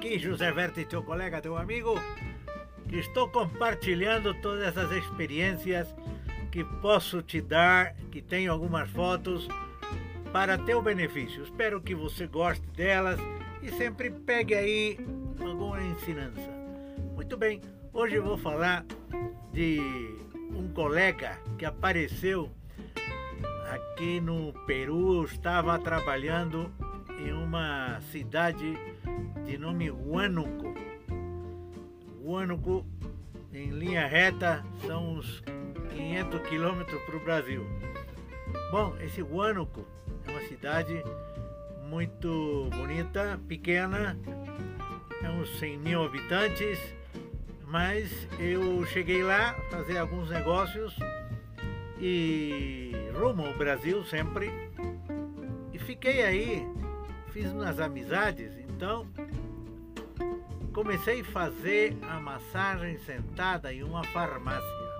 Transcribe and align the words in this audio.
Aqui 0.00 0.18
José 0.18 0.50
Verte, 0.50 0.86
teu 0.86 1.02
colega, 1.02 1.42
teu 1.42 1.58
amigo, 1.58 2.00
que 2.88 2.96
estou 2.96 3.28
compartilhando 3.28 4.32
todas 4.40 4.68
essas 4.68 4.90
experiências 4.92 5.94
que 6.50 6.64
posso 6.64 7.20
te 7.20 7.42
dar, 7.42 7.94
que 8.10 8.22
tenho 8.22 8.50
algumas 8.50 8.88
fotos 8.88 9.46
para 10.32 10.56
teu 10.56 10.80
benefício. 10.80 11.42
Espero 11.42 11.82
que 11.82 11.94
você 11.94 12.26
goste 12.26 12.66
delas 12.68 13.20
e 13.62 13.70
sempre 13.72 14.10
pegue 14.10 14.54
aí 14.54 14.98
alguma 15.38 15.78
ensinança. 15.82 16.50
Muito 17.14 17.36
bem, 17.36 17.60
hoje 17.92 18.18
vou 18.20 18.38
falar 18.38 18.86
de 19.52 19.82
um 20.54 20.66
colega 20.68 21.38
que 21.58 21.66
apareceu 21.66 22.50
aqui 23.70 24.18
no 24.18 24.54
Peru. 24.66 25.26
Estava 25.26 25.78
trabalhando 25.78 26.72
em 27.24 27.32
uma 27.32 28.00
cidade 28.12 28.78
de 29.44 29.58
nome 29.58 29.90
Huánuco. 29.90 30.74
Huánuco, 32.22 32.86
em 33.52 33.70
linha 33.70 34.06
reta, 34.06 34.64
são 34.86 35.14
uns 35.14 35.42
500 35.94 36.48
quilômetros 36.48 37.00
para 37.02 37.16
o 37.16 37.20
Brasil. 37.20 37.66
Bom, 38.70 38.96
esse 39.00 39.22
Huánuco 39.22 39.86
é 40.26 40.30
uma 40.30 40.40
cidade 40.42 41.02
muito 41.88 42.68
bonita, 42.70 43.38
pequena, 43.48 44.16
é 45.22 45.28
uns 45.28 45.58
100 45.58 45.78
mil 45.78 46.04
habitantes, 46.04 46.78
mas 47.66 48.28
eu 48.38 48.84
cheguei 48.86 49.22
lá 49.22 49.54
fazer 49.70 49.98
alguns 49.98 50.30
negócios 50.30 50.96
e 52.00 52.92
rumo 53.12 53.44
ao 53.44 53.54
Brasil 53.54 54.04
sempre 54.04 54.50
e 55.72 55.78
fiquei 55.78 56.22
aí, 56.22 56.66
fiz 57.30 57.50
umas 57.52 57.78
amizades, 57.78 58.52
então 58.68 59.06
comecei 60.72 61.20
a 61.20 61.24
fazer 61.24 61.96
a 62.02 62.18
massagem 62.18 62.98
sentada 62.98 63.72
em 63.72 63.82
uma 63.82 64.02
farmácia. 64.04 64.90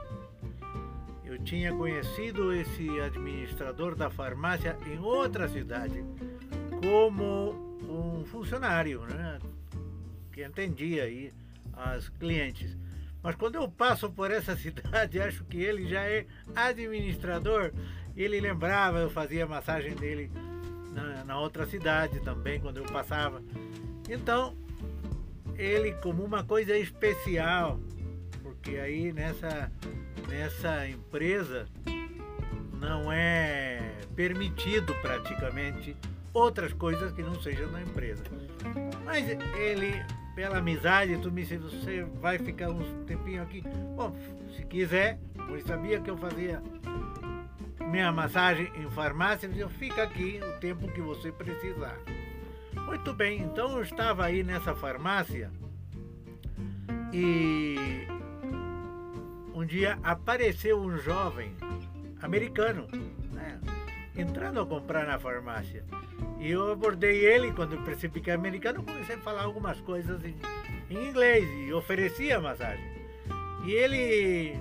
Eu 1.24 1.38
tinha 1.42 1.74
conhecido 1.74 2.52
esse 2.52 3.00
administrador 3.00 3.94
da 3.94 4.10
farmácia 4.10 4.76
em 4.86 4.98
outra 4.98 5.48
cidade 5.48 6.04
como 6.82 7.78
um 7.82 8.24
funcionário, 8.24 9.00
né? 9.02 9.38
Que 10.32 10.44
atendia 10.44 11.04
aí 11.04 11.32
as 11.72 12.08
clientes. 12.08 12.76
Mas 13.22 13.34
quando 13.34 13.56
eu 13.56 13.68
passo 13.68 14.10
por 14.10 14.30
essa 14.30 14.54
cidade, 14.56 15.20
acho 15.20 15.44
que 15.44 15.58
ele 15.58 15.86
já 15.86 16.02
é 16.02 16.26
administrador. 16.54 17.72
Ele 18.16 18.40
lembrava, 18.40 18.98
eu 18.98 19.10
fazia 19.10 19.46
massagem 19.46 19.94
dele 19.94 20.30
na, 20.92 21.24
na 21.24 21.38
outra 21.38 21.66
cidade 21.66 22.20
também, 22.20 22.60
quando 22.60 22.78
eu 22.78 22.84
passava. 22.84 23.42
Então, 24.08 24.56
ele 25.56 25.92
como 25.94 26.24
uma 26.24 26.42
coisa 26.44 26.76
especial, 26.76 27.78
porque 28.42 28.76
aí 28.76 29.12
nessa, 29.12 29.70
nessa 30.28 30.88
empresa 30.88 31.66
não 32.80 33.12
é 33.12 33.92
permitido 34.16 34.94
praticamente 35.02 35.96
outras 36.32 36.72
coisas 36.72 37.12
que 37.12 37.22
não 37.22 37.40
sejam 37.40 37.70
na 37.70 37.82
empresa. 37.82 38.22
Mas 39.04 39.28
ele, 39.28 39.94
pela 40.34 40.58
amizade, 40.58 41.18
tu 41.18 41.30
me 41.30 41.42
disse, 41.42 41.56
você 41.56 42.02
vai 42.20 42.38
ficar 42.38 42.70
um 42.70 43.04
tempinho 43.04 43.42
aqui? 43.42 43.62
Bom, 43.96 44.16
se 44.56 44.64
quiser, 44.64 45.18
ele 45.48 45.62
sabia 45.62 46.00
que 46.00 46.10
eu 46.10 46.16
fazia 46.16 46.62
minha 47.90 48.12
massagem 48.12 48.70
em 48.76 48.88
farmácia, 48.90 49.46
ele 49.46 49.54
disse, 49.54 49.68
fica 49.74 50.04
aqui 50.04 50.40
o 50.42 50.60
tempo 50.60 50.86
que 50.92 51.00
você 51.00 51.32
precisar. 51.32 51.98
Muito 52.86 53.12
bem, 53.12 53.42
então 53.42 53.76
eu 53.76 53.82
estava 53.82 54.24
aí 54.24 54.44
nessa 54.44 54.74
farmácia 54.74 55.50
e 57.12 58.06
um 59.52 59.66
dia 59.66 59.98
apareceu 60.04 60.80
um 60.80 60.96
jovem 60.98 61.54
americano, 62.22 62.86
né, 63.32 63.60
entrando 64.16 64.60
a 64.60 64.66
comprar 64.66 65.06
na 65.06 65.18
farmácia. 65.18 65.84
E 66.38 66.50
eu 66.50 66.70
abordei 66.70 67.24
ele, 67.24 67.52
quando 67.52 67.74
eu 67.74 67.82
percebi 67.82 68.20
que 68.20 68.30
é 68.30 68.34
americano, 68.34 68.82
comecei 68.84 69.16
a 69.16 69.18
falar 69.18 69.42
algumas 69.42 69.80
coisas 69.80 70.24
em, 70.24 70.36
em 70.88 71.08
inglês 71.08 71.44
e 71.66 71.72
ofereci 71.72 72.30
a 72.32 72.40
massagem. 72.40 72.84
E 73.66 73.72
ele 73.72 74.58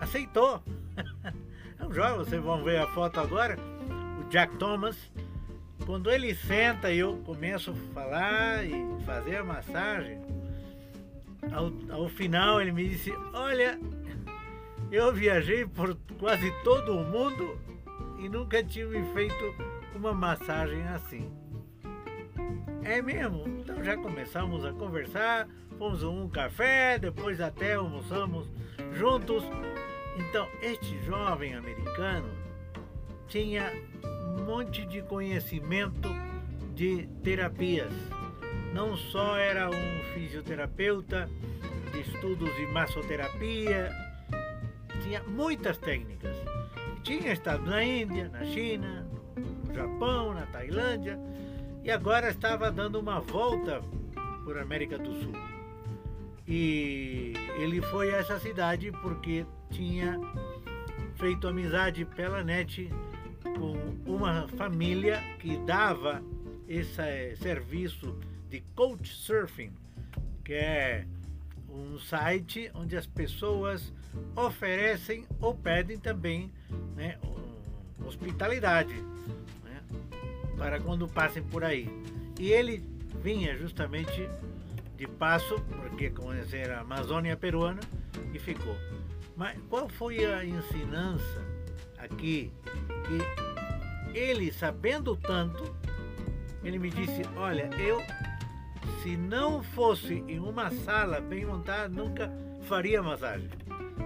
aceitou. 0.00 0.62
vocês 1.94 2.42
vão 2.42 2.64
ver 2.64 2.78
a 2.78 2.88
foto 2.88 3.20
agora, 3.20 3.56
o 4.20 4.28
Jack 4.28 4.56
Thomas. 4.56 4.96
Quando 5.86 6.10
ele 6.10 6.34
senta 6.34 6.90
e 6.90 6.98
eu 6.98 7.18
começo 7.18 7.70
a 7.70 7.94
falar 7.94 8.64
e 8.64 8.84
fazer 9.04 9.36
a 9.36 9.44
massagem, 9.44 10.20
ao, 11.52 11.72
ao 11.96 12.08
final 12.08 12.60
ele 12.60 12.72
me 12.72 12.88
disse, 12.88 13.12
olha, 13.32 13.78
eu 14.90 15.12
viajei 15.12 15.64
por 15.66 15.96
quase 16.18 16.50
todo 16.64 16.96
o 16.96 17.04
mundo 17.04 17.56
e 18.18 18.28
nunca 18.28 18.62
tive 18.64 19.00
feito 19.12 19.54
uma 19.94 20.12
massagem 20.12 20.82
assim. 20.88 21.30
É 22.82 23.00
mesmo? 23.00 23.44
Então 23.60 23.84
já 23.84 23.96
começamos 23.96 24.64
a 24.64 24.72
conversar, 24.72 25.48
fomos 25.78 26.02
a 26.02 26.08
um 26.08 26.28
café, 26.28 26.98
depois 26.98 27.40
até 27.40 27.74
almoçamos 27.74 28.50
juntos. 28.94 29.44
Então, 30.16 30.48
este 30.62 30.98
jovem 31.04 31.54
americano 31.54 32.28
tinha 33.26 33.72
um 34.04 34.44
monte 34.44 34.84
de 34.86 35.02
conhecimento 35.02 36.08
de 36.74 37.06
terapias. 37.22 37.92
Não 38.72 38.96
só 38.96 39.36
era 39.36 39.70
um 39.70 40.04
fisioterapeuta 40.14 41.28
de 41.92 42.00
estudos 42.00 42.54
de 42.56 42.66
massoterapia, 42.66 43.90
tinha 45.02 45.22
muitas 45.22 45.78
técnicas. 45.78 46.36
Tinha 47.02 47.32
estado 47.32 47.64
na 47.64 47.84
Índia, 47.84 48.28
na 48.28 48.44
China, 48.44 49.06
no 49.66 49.74
Japão, 49.74 50.32
na 50.34 50.46
Tailândia 50.46 51.18
e 51.84 51.90
agora 51.90 52.30
estava 52.30 52.70
dando 52.72 52.98
uma 52.98 53.20
volta 53.20 53.82
por 54.42 54.58
América 54.58 54.96
do 54.96 55.12
Sul. 55.14 55.34
E 56.48 57.34
ele 57.58 57.82
foi 57.82 58.14
a 58.14 58.18
essa 58.18 58.40
cidade 58.40 58.90
porque 59.02 59.44
tinha 59.74 60.20
feito 61.16 61.48
amizade 61.48 62.04
pela 62.04 62.44
net 62.44 62.88
com 63.58 63.76
uma 64.10 64.46
família 64.56 65.20
que 65.40 65.56
dava 65.58 66.22
esse 66.68 67.00
eh, 67.00 67.34
serviço 67.36 68.16
de 68.48 68.60
coach 68.74 69.12
surfing, 69.14 69.72
que 70.44 70.54
é 70.54 71.06
um 71.68 71.98
site 71.98 72.70
onde 72.72 72.96
as 72.96 73.06
pessoas 73.06 73.92
oferecem 74.36 75.26
ou 75.40 75.54
pedem 75.54 75.98
também 75.98 76.52
né, 76.94 77.18
hospitalidade 78.06 78.94
né, 79.64 79.82
para 80.56 80.80
quando 80.80 81.08
passem 81.08 81.42
por 81.42 81.64
aí. 81.64 81.88
E 82.38 82.52
ele 82.52 82.82
vinha 83.22 83.56
justamente 83.56 84.28
de 84.96 85.06
passo, 85.08 85.60
porque 85.80 86.10
conhecer 86.10 86.70
a 86.70 86.80
Amazônia 86.80 87.36
peruana 87.36 87.80
e 88.32 88.38
ficou. 88.38 88.76
Mas 89.36 89.58
qual 89.68 89.88
foi 89.88 90.24
a 90.24 90.44
ensinança 90.44 91.44
aqui 91.98 92.52
que 93.06 94.18
ele, 94.18 94.52
sabendo 94.52 95.16
tanto, 95.16 95.74
ele 96.62 96.78
me 96.78 96.90
disse, 96.90 97.22
olha, 97.36 97.68
eu 97.78 98.00
se 99.02 99.16
não 99.16 99.62
fosse 99.62 100.24
em 100.28 100.38
uma 100.38 100.70
sala 100.70 101.20
bem 101.20 101.44
montada, 101.44 101.88
nunca 101.88 102.32
faria 102.62 103.02
massagem. 103.02 103.50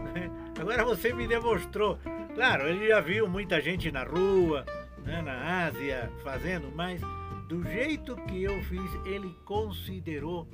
Agora 0.58 0.84
você 0.84 1.12
me 1.12 1.28
demonstrou. 1.28 1.98
Claro, 2.34 2.66
ele 2.66 2.88
já 2.88 3.00
viu 3.00 3.28
muita 3.28 3.60
gente 3.60 3.92
na 3.92 4.02
rua, 4.02 4.64
né, 5.04 5.22
na 5.22 5.66
Ásia, 5.66 6.10
fazendo, 6.22 6.72
mas 6.74 7.00
do 7.48 7.62
jeito 7.62 8.16
que 8.26 8.42
eu 8.42 8.60
fiz, 8.64 8.90
ele 9.06 9.34
considerou 9.44 10.48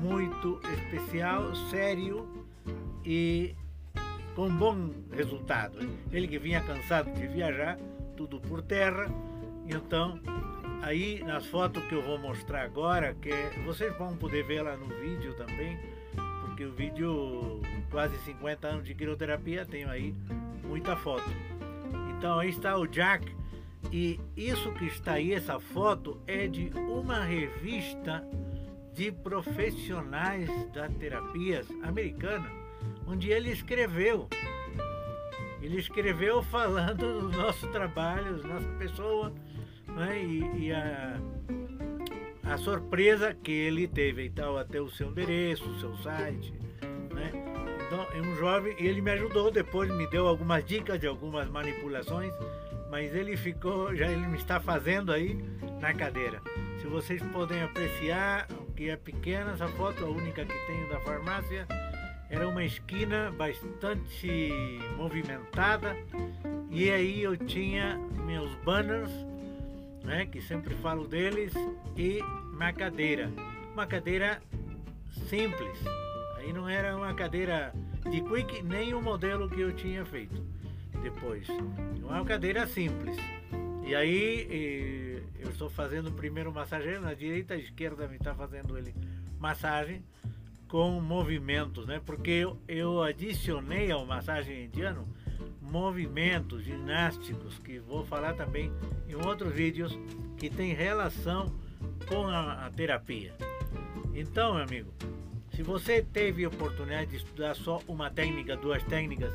muito 0.00 0.58
especial, 0.78 1.54
sério 1.54 2.46
e 3.04 3.54
com 4.40 4.48
bom 4.48 4.90
resultado. 5.12 5.78
Ele 6.10 6.26
que 6.26 6.38
vinha 6.38 6.62
cansado 6.62 7.12
de 7.12 7.26
viajar, 7.26 7.78
tudo 8.16 8.40
por 8.40 8.62
terra, 8.62 9.06
então 9.66 10.18
aí 10.80 11.22
nas 11.22 11.44
fotos 11.44 11.84
que 11.84 11.94
eu 11.94 12.00
vou 12.00 12.18
mostrar 12.18 12.62
agora, 12.62 13.12
que 13.12 13.34
vocês 13.66 13.94
vão 13.98 14.16
poder 14.16 14.42
ver 14.44 14.62
lá 14.62 14.78
no 14.78 14.86
vídeo 14.86 15.34
também, 15.34 15.78
porque 16.40 16.64
o 16.64 16.72
vídeo 16.72 17.60
quase 17.90 18.16
50 18.20 18.66
anos 18.66 18.84
de 18.86 18.94
quiroterapia 18.94 19.66
tenho 19.66 19.90
aí 19.90 20.14
muita 20.64 20.96
foto. 20.96 21.30
Então 22.16 22.38
aí 22.38 22.48
está 22.48 22.78
o 22.78 22.86
Jack 22.86 23.30
e 23.92 24.18
isso 24.34 24.72
que 24.72 24.86
está 24.86 25.12
aí, 25.12 25.34
essa 25.34 25.60
foto, 25.60 26.18
é 26.26 26.46
de 26.46 26.70
uma 26.88 27.22
revista 27.22 28.26
de 28.94 29.12
profissionais 29.12 30.48
da 30.72 30.88
terapias 30.88 31.70
americana, 31.82 32.59
onde 33.10 33.30
ele 33.30 33.50
escreveu. 33.50 34.28
Ele 35.60 35.78
escreveu 35.78 36.42
falando 36.42 37.20
do 37.20 37.36
nosso 37.36 37.66
trabalho, 37.68 38.38
da 38.38 38.48
nossa 38.48 38.68
pessoa, 38.78 39.32
né? 39.88 40.22
e, 40.22 40.66
e 40.66 40.72
a, 40.72 41.20
a 42.44 42.56
surpresa 42.56 43.34
que 43.34 43.50
ele 43.50 43.88
teve. 43.88 44.24
Então, 44.24 44.56
até 44.56 44.80
o 44.80 44.88
seu 44.88 45.08
endereço, 45.08 45.68
o 45.68 45.80
seu 45.80 45.96
site, 45.98 46.54
né? 47.12 47.32
Então, 47.86 48.06
é 48.14 48.20
um 48.22 48.36
jovem, 48.36 48.74
ele 48.78 49.00
me 49.00 49.10
ajudou 49.10 49.50
depois, 49.50 49.90
me 49.90 50.06
deu 50.06 50.28
algumas 50.28 50.64
dicas 50.64 50.98
de 50.98 51.08
algumas 51.08 51.48
manipulações, 51.48 52.32
mas 52.88 53.12
ele 53.14 53.36
ficou, 53.36 53.94
já 53.94 54.06
ele 54.06 54.26
me 54.28 54.36
está 54.36 54.60
fazendo 54.60 55.12
aí 55.12 55.36
na 55.80 55.92
cadeira. 55.92 56.40
Se 56.80 56.86
vocês 56.86 57.20
podem 57.32 57.60
apreciar, 57.62 58.46
que 58.76 58.88
é 58.88 58.96
pequena 58.96 59.52
essa 59.52 59.66
foto, 59.68 60.04
a 60.04 60.08
única 60.08 60.44
que 60.44 60.66
tenho 60.66 60.88
da 60.88 61.00
farmácia, 61.00 61.66
era 62.30 62.48
uma 62.48 62.64
esquina 62.64 63.32
bastante 63.32 64.50
movimentada 64.96 65.96
e 66.70 66.88
aí 66.88 67.22
eu 67.22 67.36
tinha 67.36 67.98
meus 68.24 68.54
banners, 68.64 69.10
né, 70.04 70.24
que 70.26 70.40
sempre 70.40 70.74
falo 70.76 71.08
deles, 71.08 71.52
e 71.96 72.20
uma 72.52 72.72
cadeira. 72.72 73.28
Uma 73.72 73.86
cadeira 73.86 74.40
simples. 75.28 75.78
Aí 76.36 76.52
não 76.52 76.68
era 76.68 76.96
uma 76.96 77.12
cadeira 77.12 77.74
de 78.08 78.20
quick, 78.22 78.62
nem 78.62 78.94
o 78.94 79.02
modelo 79.02 79.50
que 79.50 79.60
eu 79.60 79.72
tinha 79.72 80.04
feito 80.04 80.40
depois. 81.02 81.48
Uma 82.02 82.24
cadeira 82.24 82.66
simples. 82.66 83.16
E 83.84 83.94
aí 83.94 85.20
eu 85.40 85.50
estou 85.50 85.68
fazendo 85.68 86.12
primeiro 86.12 86.52
massageiro 86.52 87.00
na 87.00 87.12
direita, 87.12 87.54
a 87.54 87.58
esquerda 87.58 88.06
me 88.06 88.16
está 88.16 88.32
fazendo 88.32 88.78
ele 88.78 88.94
massagem 89.40 90.04
com 90.70 91.00
movimentos, 91.00 91.84
né? 91.84 92.00
Porque 92.06 92.46
eu, 92.68 93.02
adicionei 93.02 93.90
ao 93.90 94.06
massagem 94.06 94.66
indiano 94.66 95.06
movimentos 95.60 96.62
ginásticos 96.62 97.58
que 97.58 97.80
vou 97.80 98.04
falar 98.06 98.34
também 98.34 98.72
em 99.08 99.14
outros 99.14 99.52
vídeos 99.52 99.98
que 100.36 100.48
tem 100.48 100.72
relação 100.72 101.52
com 102.08 102.26
a, 102.28 102.66
a 102.66 102.70
terapia. 102.70 103.34
Então, 104.14 104.54
meu 104.54 104.62
amigo, 104.62 104.92
se 105.52 105.62
você 105.62 106.02
teve 106.02 106.46
oportunidade 106.46 107.10
de 107.10 107.16
estudar 107.16 107.54
só 107.56 107.80
uma 107.88 108.08
técnica, 108.08 108.56
duas 108.56 108.82
técnicas, 108.84 109.32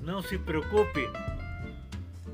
não 0.00 0.22
se 0.22 0.38
preocupe. 0.38 1.06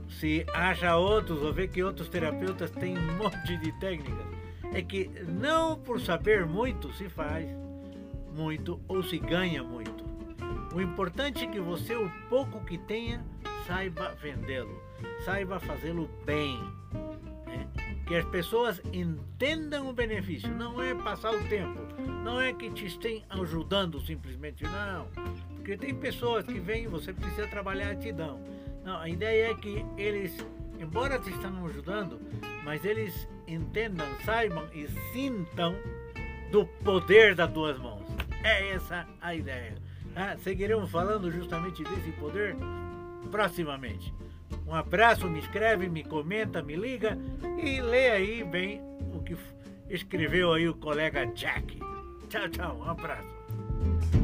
Se 0.08 0.46
acha 0.52 0.96
outros 0.96 1.42
ou 1.42 1.52
vê 1.52 1.66
que 1.66 1.82
outros 1.82 2.08
terapeutas 2.08 2.70
têm 2.70 2.96
um 2.96 3.12
monte 3.18 3.56
de 3.56 3.72
técnicas, 3.80 4.26
é 4.72 4.80
que 4.80 5.08
não 5.26 5.76
por 5.76 6.00
saber 6.00 6.46
muito 6.46 6.92
se 6.92 7.08
faz 7.08 7.48
muito 8.34 8.80
ou 8.88 9.02
se 9.02 9.18
ganha 9.18 9.62
muito. 9.62 10.04
O 10.74 10.80
importante 10.80 11.44
é 11.44 11.48
que 11.48 11.60
você, 11.60 11.94
o 11.96 12.10
pouco 12.28 12.64
que 12.64 12.78
tenha, 12.78 13.24
saiba 13.66 14.14
vendê-lo, 14.22 14.80
saiba 15.24 15.58
fazê-lo 15.58 16.08
bem. 16.24 16.56
Né? 17.46 17.68
Que 18.06 18.16
as 18.16 18.24
pessoas 18.26 18.80
entendam 18.92 19.88
o 19.88 19.92
benefício. 19.92 20.48
Não 20.48 20.80
é 20.80 20.94
passar 20.94 21.32
o 21.32 21.42
tempo, 21.44 21.78
não 22.24 22.40
é 22.40 22.52
que 22.52 22.70
te 22.70 22.86
estejam 22.86 23.24
ajudando 23.30 24.00
simplesmente, 24.00 24.64
não. 24.64 25.06
Porque 25.56 25.76
tem 25.76 25.94
pessoas 25.94 26.44
que 26.44 26.58
vêm, 26.58 26.88
você 26.88 27.12
precisa 27.12 27.46
trabalhar 27.48 27.96
te 27.96 28.12
dão. 28.12 28.40
Não, 28.84 28.98
a 28.98 29.08
ideia 29.08 29.50
é 29.50 29.54
que 29.54 29.84
eles, 29.96 30.36
embora 30.78 31.18
te 31.18 31.30
estão 31.30 31.66
ajudando, 31.66 32.20
mas 32.64 32.84
eles 32.84 33.28
entendam, 33.46 34.06
saibam 34.24 34.66
e 34.72 34.88
sintam 35.12 35.74
do 36.50 36.64
poder 36.64 37.34
das 37.34 37.50
duas 37.50 37.78
mãos. 37.78 38.09
É 38.42 38.70
essa 38.70 39.06
a 39.20 39.34
ideia. 39.34 39.74
Ah, 40.14 40.36
seguiremos 40.38 40.90
falando 40.90 41.30
justamente 41.30 41.84
desse 41.84 42.10
poder 42.12 42.56
proximamente. 43.30 44.12
Um 44.66 44.74
abraço, 44.74 45.28
me 45.28 45.38
escreve, 45.38 45.88
me 45.88 46.02
comenta, 46.04 46.62
me 46.62 46.74
liga 46.74 47.16
e 47.62 47.80
lê 47.80 48.10
aí 48.10 48.44
bem 48.44 48.80
o 49.14 49.22
que 49.22 49.36
escreveu 49.88 50.52
aí 50.52 50.68
o 50.68 50.74
colega 50.74 51.26
Jack. 51.26 51.78
Tchau, 52.28 52.48
tchau, 52.48 52.76
um 52.78 52.90
abraço. 52.90 54.19